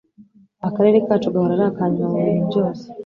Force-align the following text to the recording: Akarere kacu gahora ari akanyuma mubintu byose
Akarere 0.67 0.97
kacu 1.07 1.29
gahora 1.33 1.51
ari 1.55 1.65
akanyuma 1.69 2.07
mubintu 2.13 2.43
byose 2.49 2.85